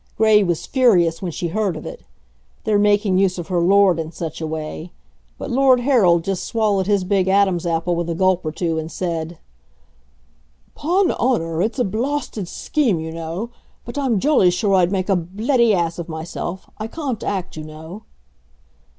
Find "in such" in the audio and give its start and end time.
3.99-4.41